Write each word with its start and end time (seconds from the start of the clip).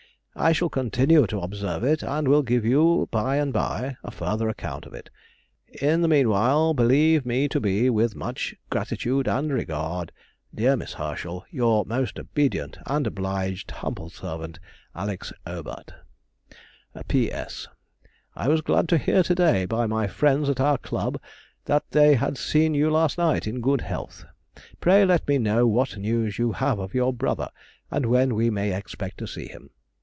I 0.33 0.53
shall 0.53 0.69
continue 0.69 1.27
to 1.27 1.41
observe 1.41 1.83
it, 1.83 2.01
and 2.01 2.25
will 2.25 2.41
give 2.41 2.63
you 2.63 3.09
by 3.11 3.35
and 3.35 3.51
by 3.51 3.97
a 4.01 4.11
further 4.11 4.47
account 4.47 4.85
of 4.85 4.93
it. 4.93 5.09
In 5.81 6.01
the 6.01 6.07
meanwhile 6.07 6.73
believe 6.73 7.25
me 7.25 7.49
to 7.49 7.59
be, 7.59 7.89
with 7.89 8.15
much 8.15 8.55
gratitude 8.69 9.27
and 9.27 9.51
regard, 9.51 10.13
Dear 10.55 10.77
Miss 10.77 10.93
Herschel, 10.93 11.43
Your 11.51 11.83
most 11.85 12.17
obedient 12.17 12.77
and 12.85 13.05
obliged 13.05 13.69
humble 13.71 14.09
servant, 14.09 14.57
ALEX. 14.95 15.33
AUBERT. 15.45 15.95
P.S.—I 17.09 18.47
was 18.47 18.61
glad 18.61 18.87
to 18.87 18.97
hear 18.97 19.23
to 19.23 19.35
day, 19.35 19.65
by 19.65 19.85
my 19.85 20.07
friends 20.07 20.47
at 20.49 20.61
our 20.61 20.77
club, 20.77 21.19
that 21.65 21.83
they 21.91 22.13
had 22.15 22.37
seen 22.37 22.73
you 22.73 22.89
last 22.89 23.17
night 23.17 23.47
in 23.47 23.59
good 23.59 23.81
health; 23.81 24.23
pray 24.79 25.03
let 25.03 25.27
me 25.27 25.37
know 25.37 25.67
what 25.67 25.97
news 25.97 26.39
you 26.39 26.53
have 26.53 26.79
of 26.79 26.93
your 26.95 27.11
brother, 27.11 27.49
and 27.91 28.05
when 28.05 28.33
we 28.33 28.49
may 28.49 28.73
expect 28.73 29.17
to 29.17 29.27
see 29.27 29.47
him. 29.47 29.71